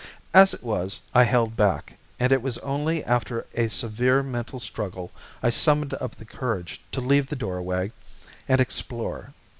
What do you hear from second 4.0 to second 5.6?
mental struggle I